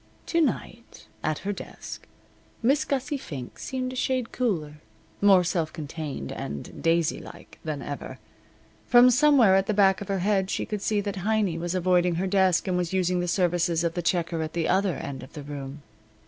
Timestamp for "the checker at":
13.93-14.53